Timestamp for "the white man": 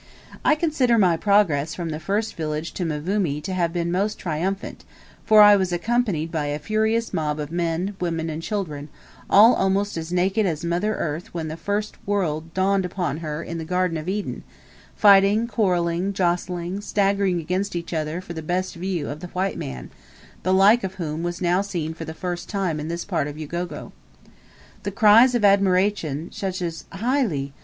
19.19-19.91